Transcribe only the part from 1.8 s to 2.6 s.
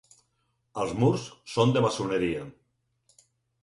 maçoneria.